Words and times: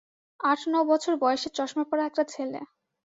আট-ন 0.39 0.73
বছর 0.89 1.13
বয়সের 1.21 1.51
চশমাপরা 1.57 2.03
একটা 2.05 2.23
ছেলে। 2.33 2.59